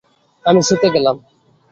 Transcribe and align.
আমি 0.45 0.61
শুতে 0.67 0.87
গেলাম। 0.95 1.15